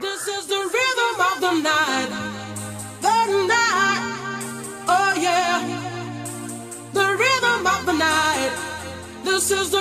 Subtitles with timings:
[0.00, 2.08] This is the rhythm of the night.
[3.02, 4.02] The night.
[4.88, 5.60] Oh, yeah.
[6.94, 8.52] The rhythm of the night.
[9.24, 9.79] This is the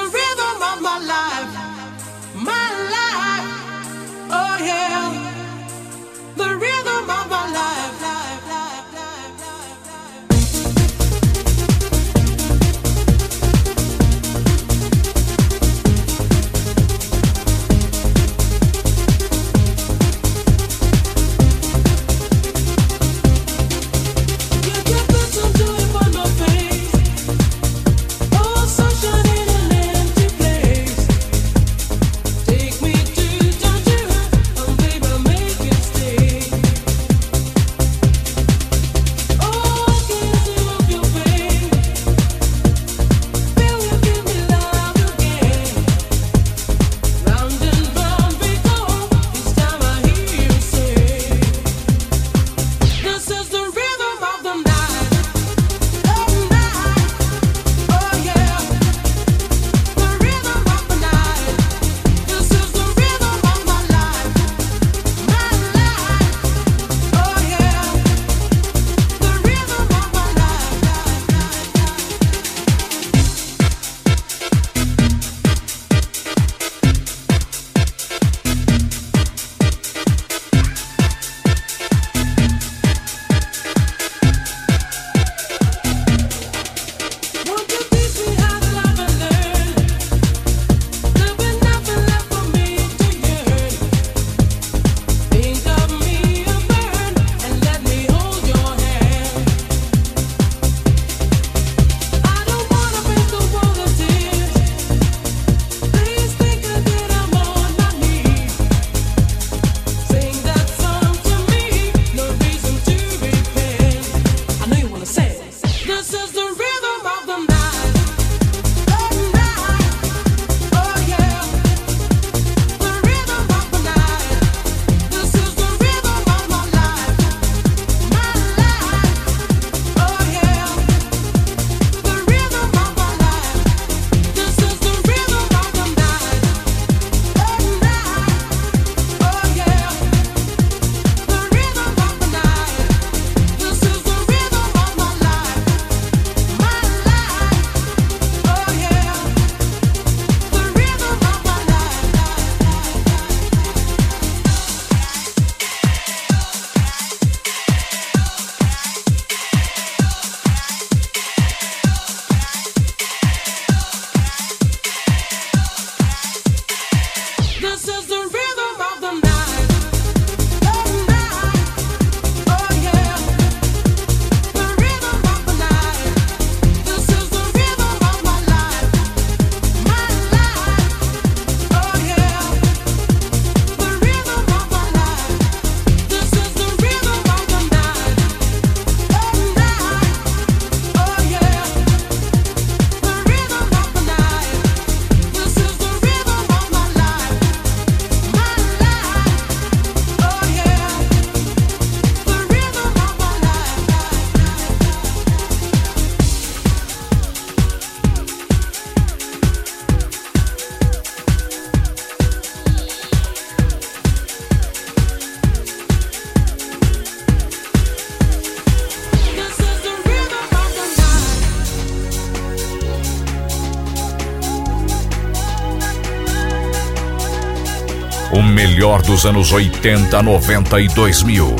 [229.19, 231.53] dos anos 80, 90 e 2000.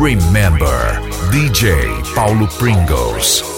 [0.00, 0.98] Remember,
[1.30, 1.74] DJ
[2.14, 3.51] Paulo Pringles.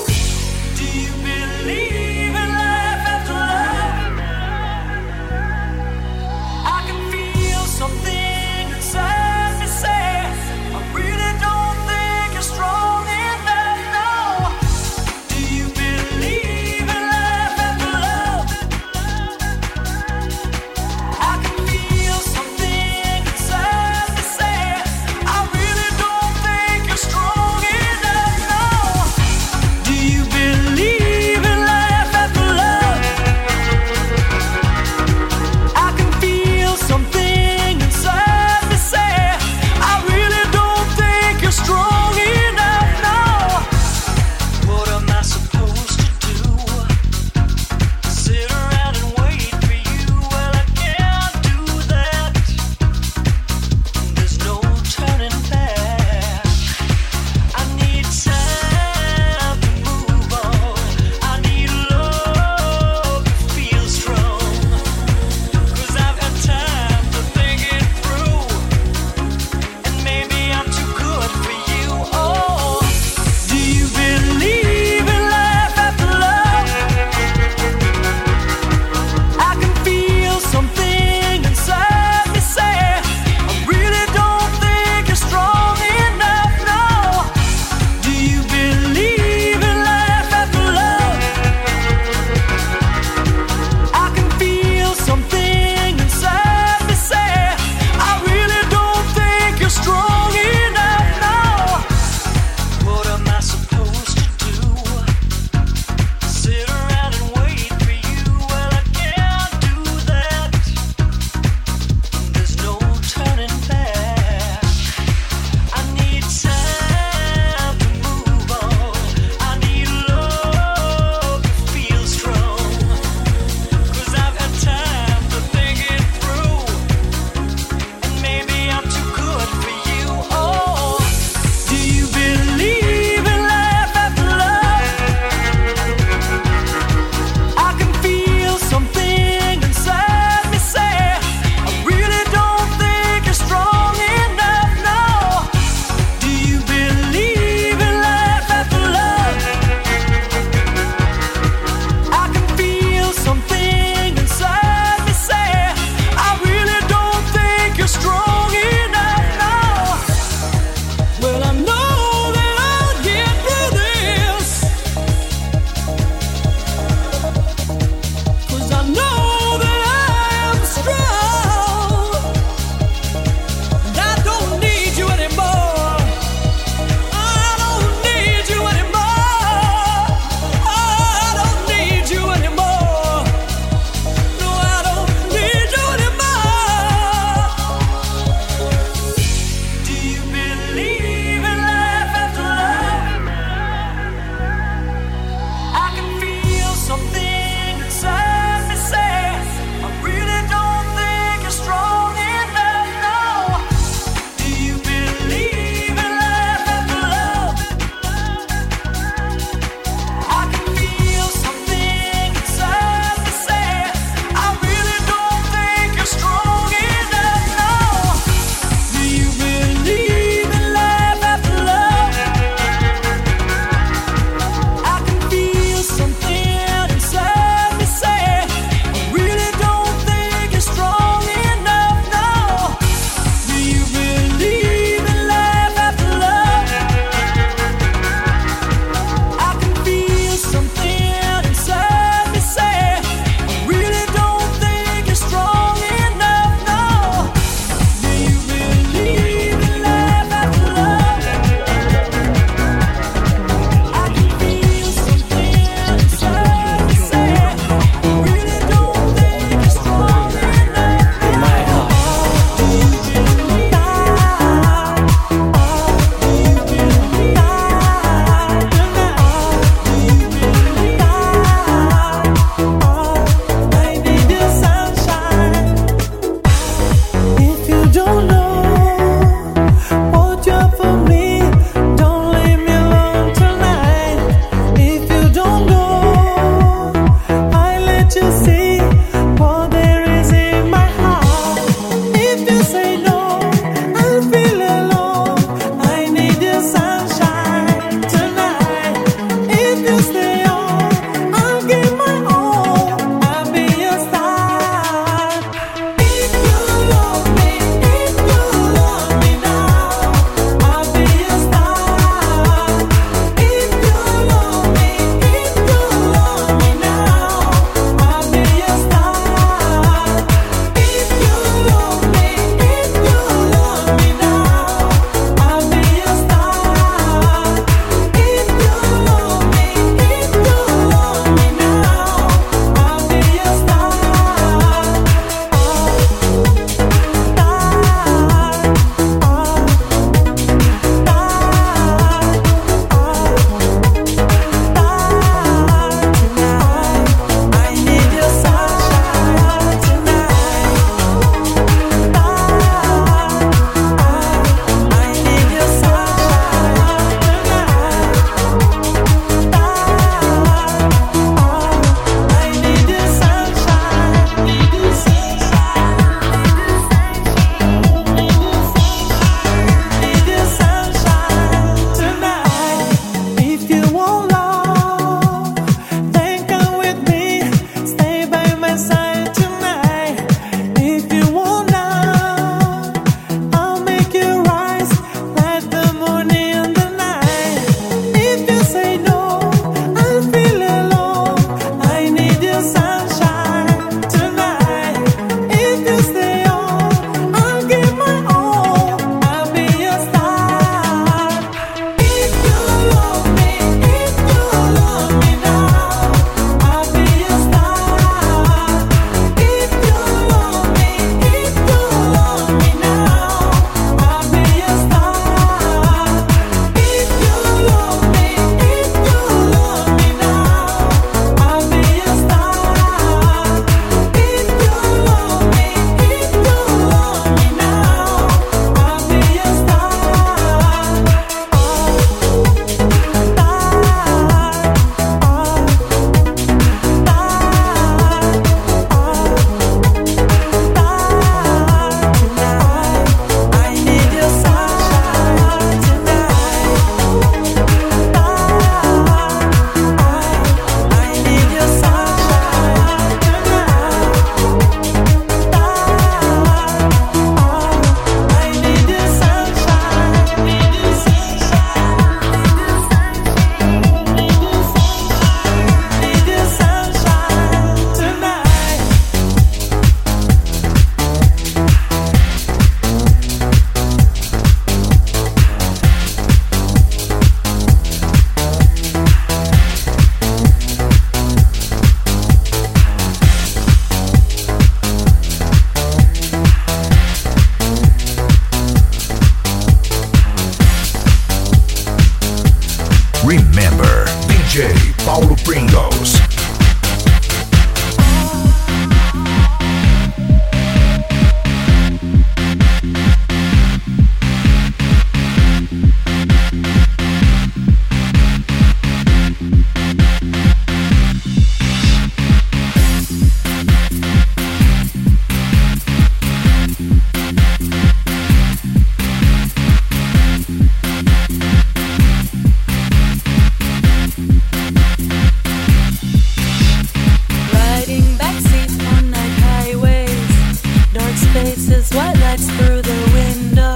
[532.34, 533.74] lights through the window.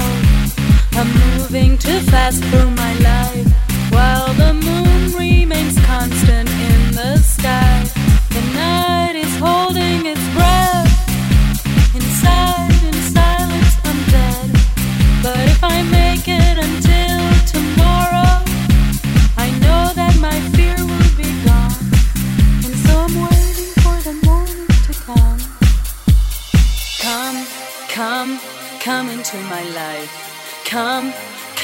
[0.99, 3.47] I'm moving too fast through my life
[3.93, 7.68] while the moon remains constant in the sky.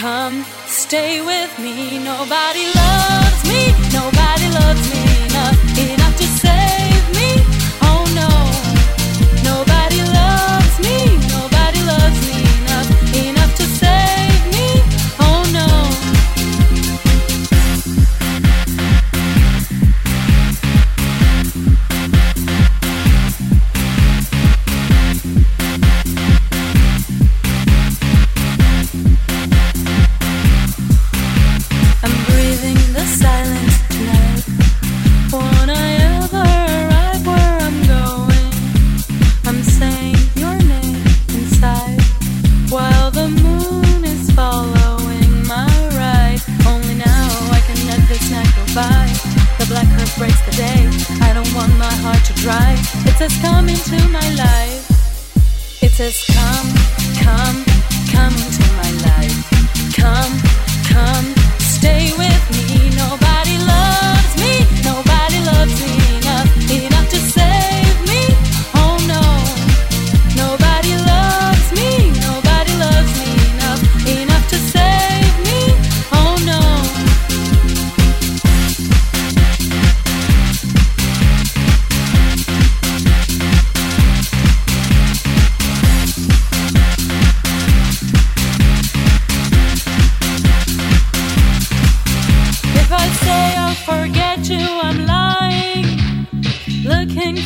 [0.05, 1.99] Come stay with me.
[1.99, 3.73] Nobody loves me.
[3.91, 4.24] Nobody.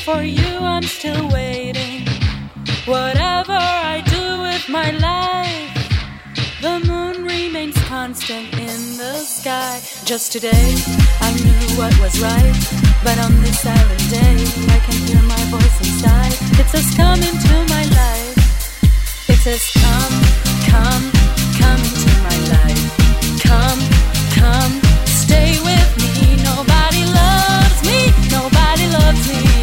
[0.00, 2.06] for you, I'm still waiting.
[2.86, 5.74] Whatever I do with my life,
[6.60, 9.80] the moon remains constant in the sky.
[10.04, 10.74] Just today,
[11.20, 12.56] I knew what was right,
[13.04, 14.36] but on this silent day,
[14.74, 16.34] I can hear my voice inside.
[16.60, 19.28] It says, Come into my life.
[19.28, 20.14] It says, Come,
[20.72, 21.04] come,
[21.60, 22.84] come into my life.
[23.48, 23.80] Come,
[24.40, 24.72] come,
[25.06, 26.42] stay with me.
[26.44, 28.00] Nobody loves me,
[28.30, 29.57] nobody loves me.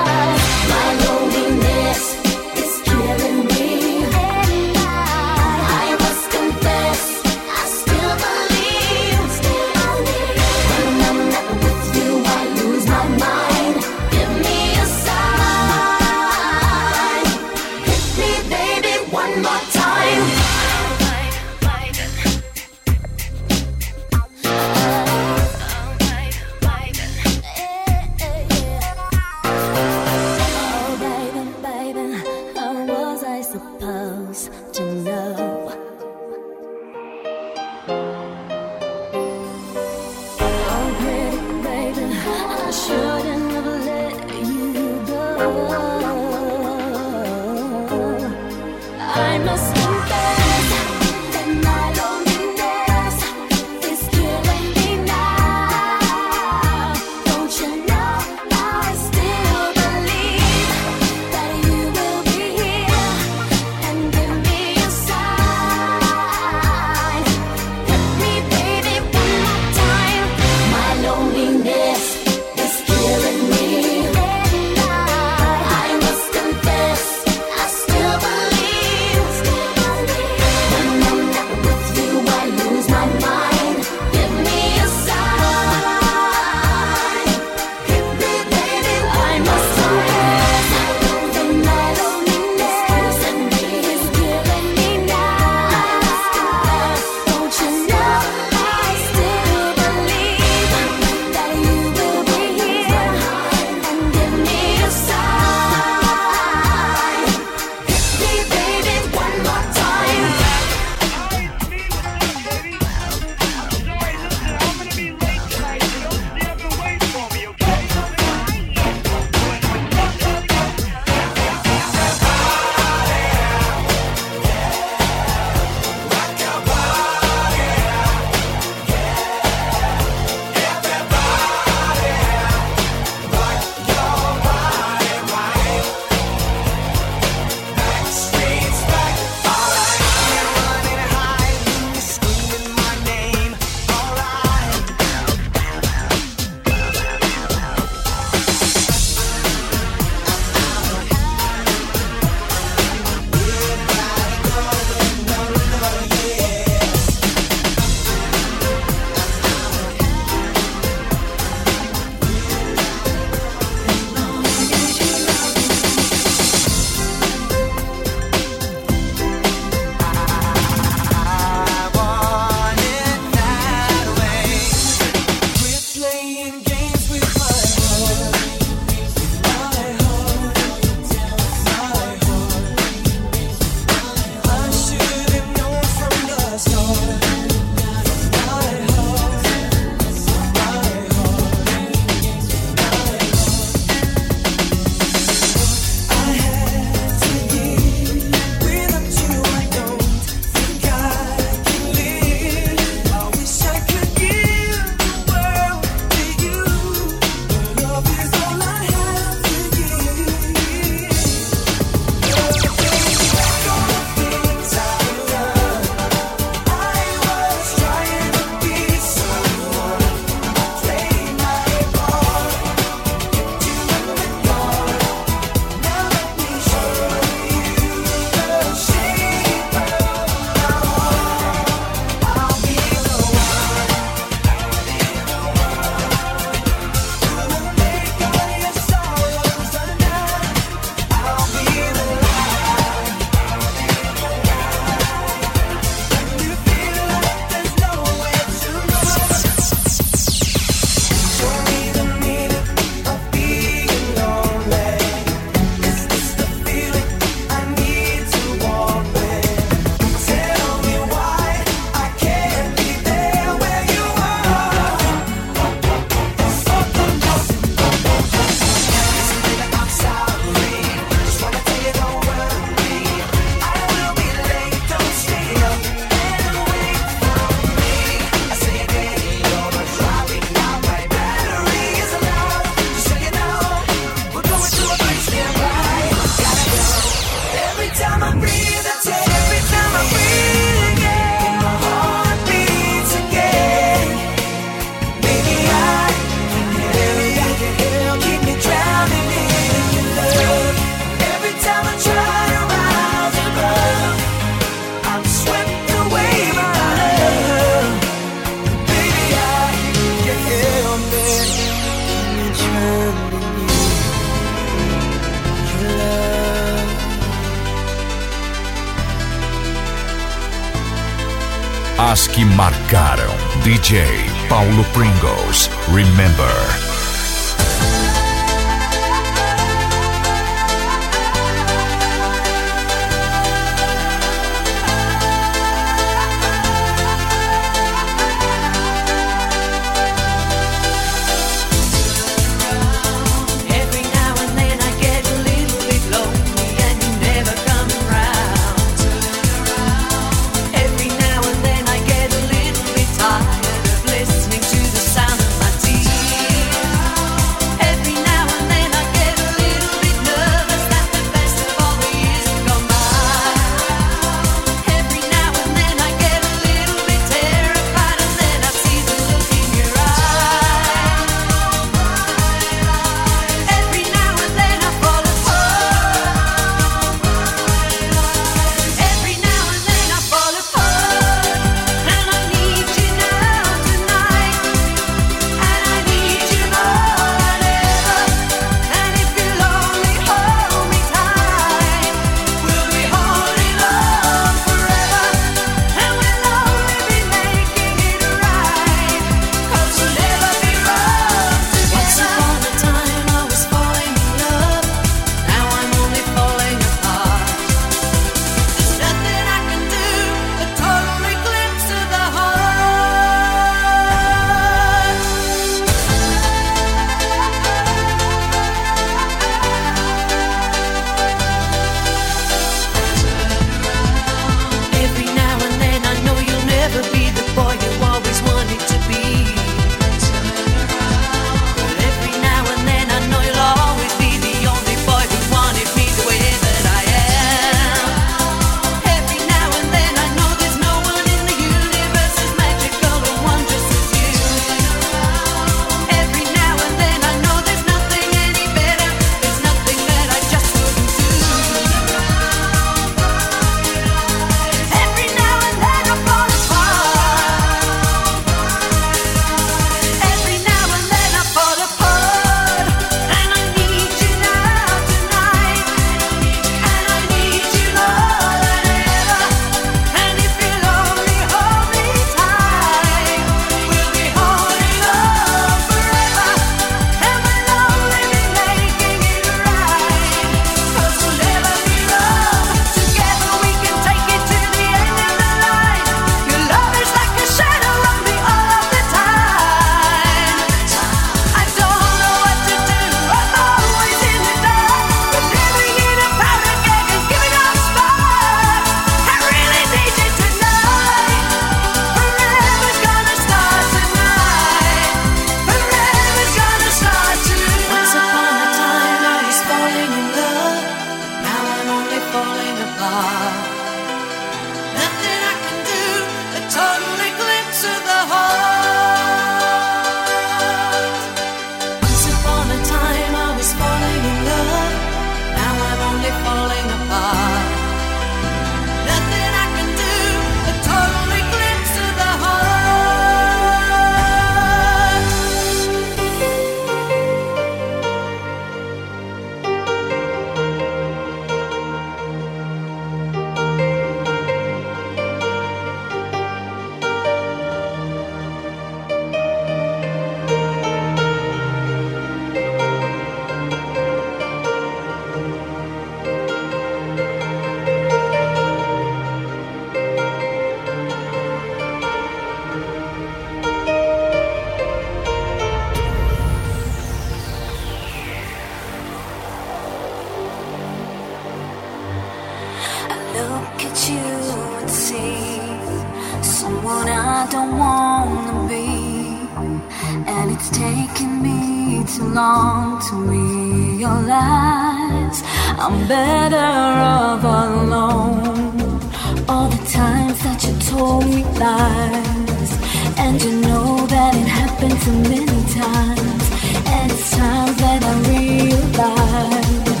[595.73, 596.51] times,
[596.85, 600.00] and it's time that I realize.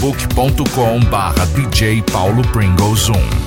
[0.00, 3.39] facebook.com barra DJ Paulo Pringles 1.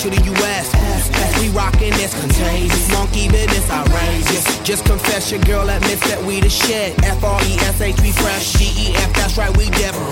[0.00, 0.72] to the U.S.
[0.72, 2.88] As we rockin', it's contagious.
[2.90, 4.58] Monkey business outrageous.
[4.64, 6.96] Just confess your girl admits that we the shit.
[7.04, 8.56] F R E S H, we fresh.
[8.56, 10.08] G E F, that's right, we different.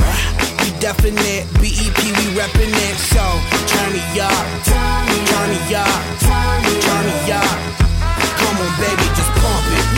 [0.61, 1.49] We definite.
[1.57, 2.97] B E P, we reppin' it.
[3.01, 3.25] So
[3.65, 5.25] turn me up, turn me
[5.73, 7.57] up, turn me up.
[8.45, 9.98] Come on, baby, just pump it.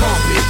[0.00, 0.49] Pump it.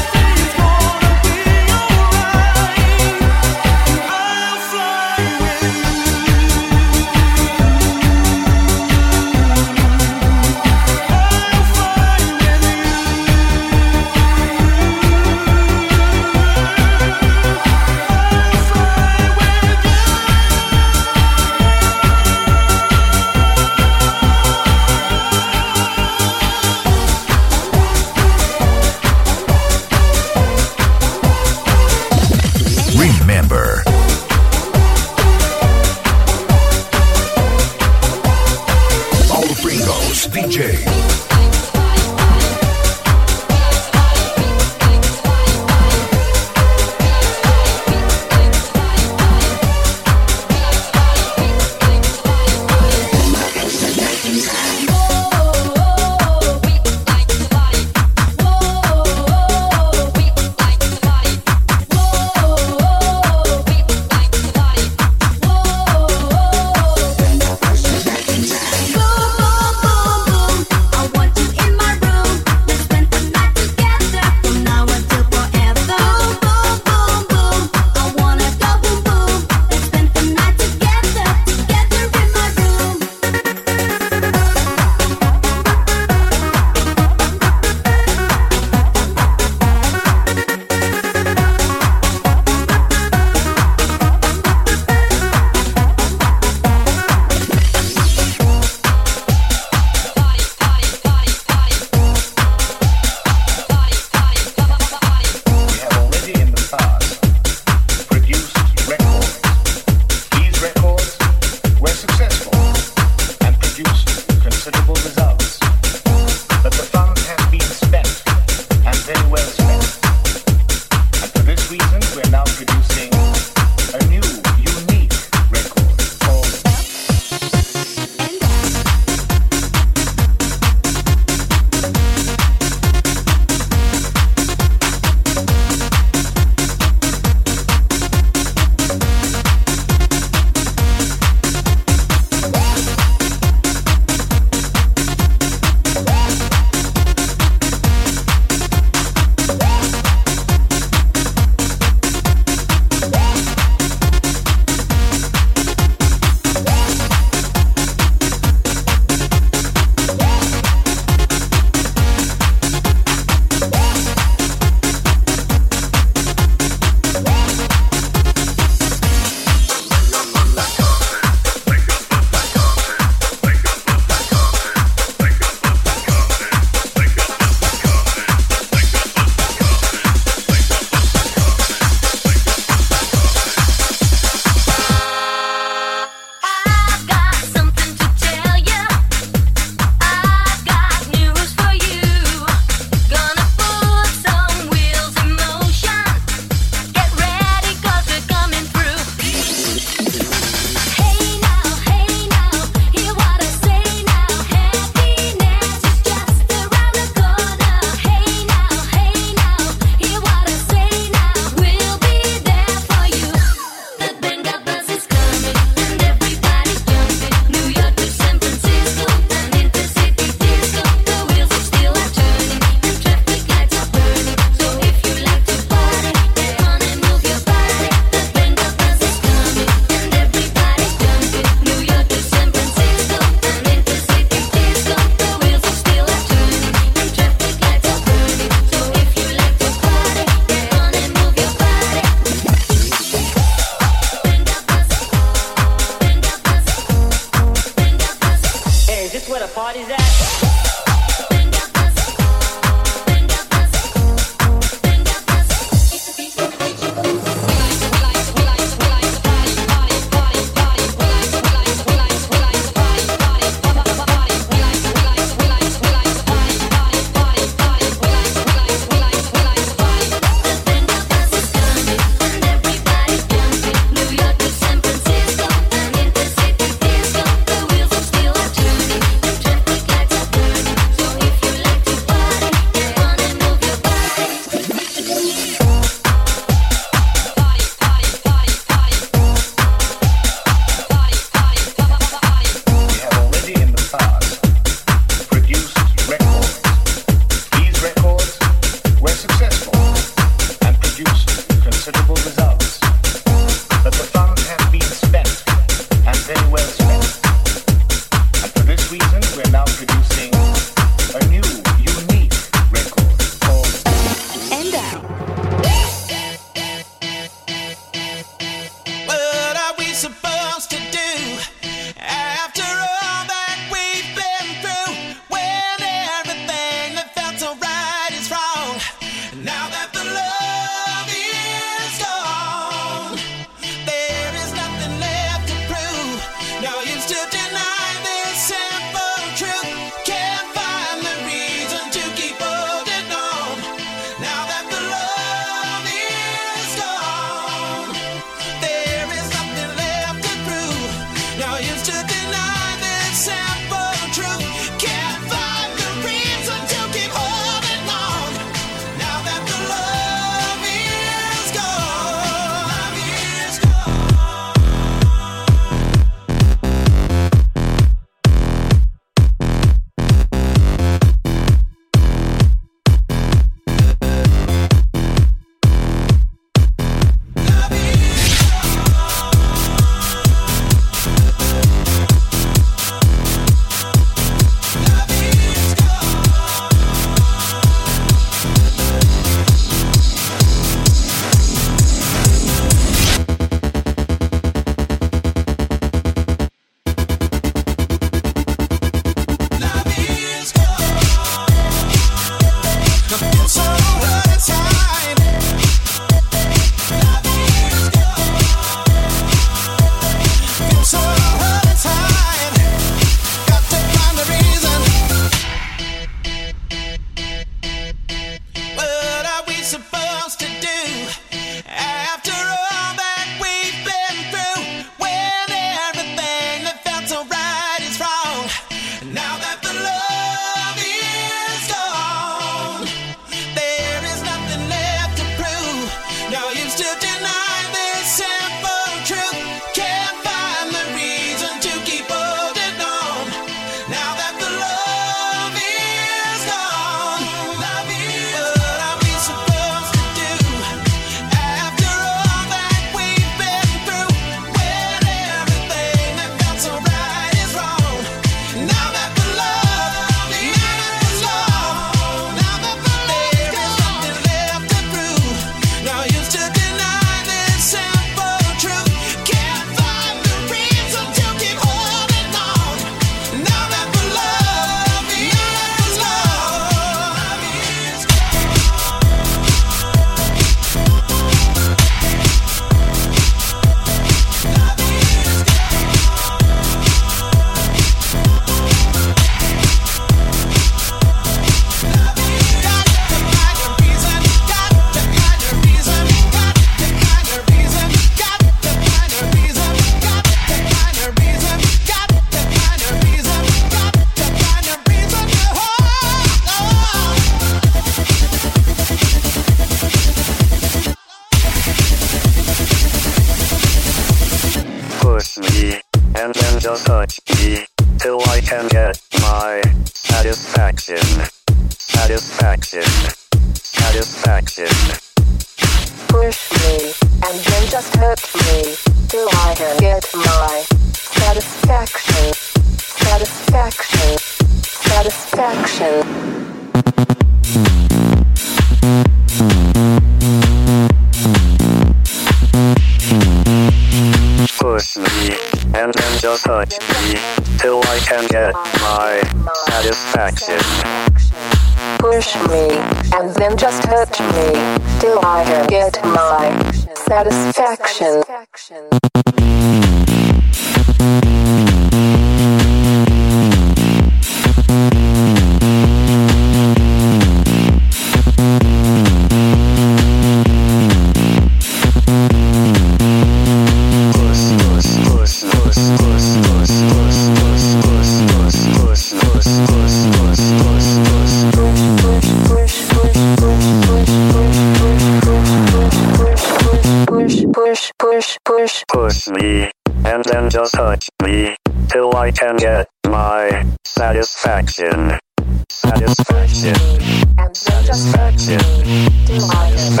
[599.26, 600.00] Just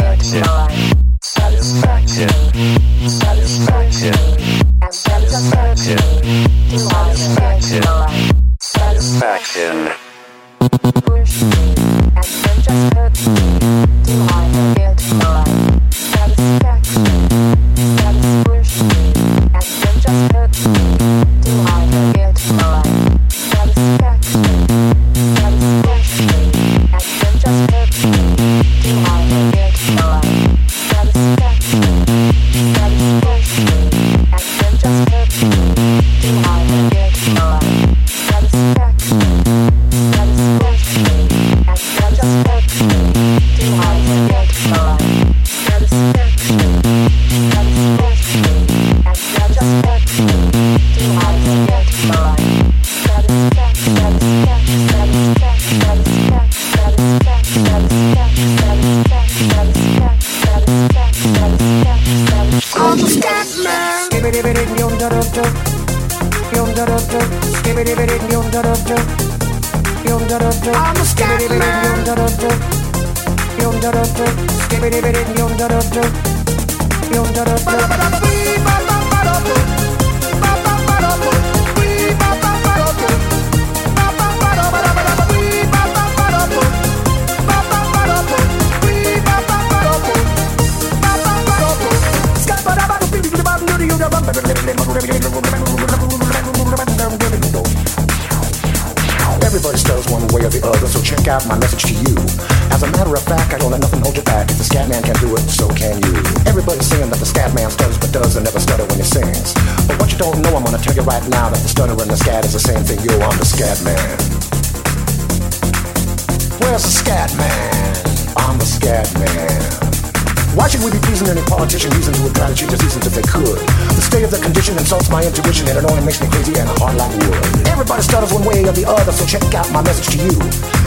[129.12, 130.38] so check out my message to you.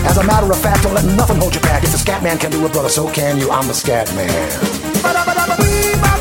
[0.06, 1.84] As a matter of fact, don't let nothing hold you back.
[1.84, 3.52] If the scat man can do it, brother, so can you.
[3.52, 6.21] I'm the scat man.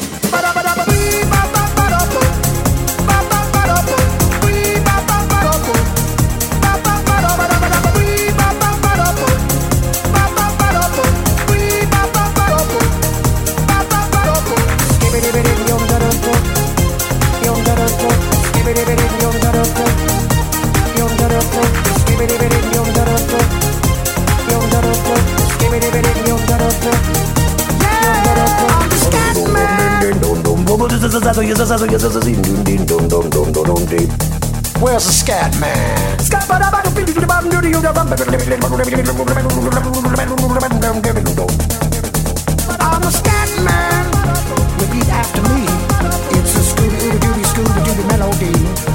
[34.81, 36.19] Where's the scat man?
[36.19, 36.47] Scat
[42.81, 44.05] I'm the scat man.
[44.81, 45.69] Repeat after me.
[46.39, 48.90] It's a Scooby Dooby Scooby Dooby melody.